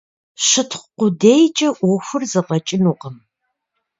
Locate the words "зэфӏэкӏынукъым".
2.31-3.15